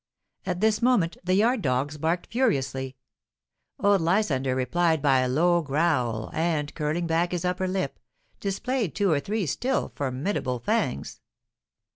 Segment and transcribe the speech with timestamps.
[0.47, 2.97] At this moment the yard dogs barked furiously;
[3.79, 7.99] old Lysander replied by a low growl, and, curling back his upper lip,
[8.39, 11.21] displayed two or three still formidable fangs.